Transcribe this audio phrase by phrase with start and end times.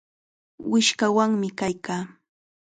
[0.71, 2.03] Wishqawanmi kaykaa.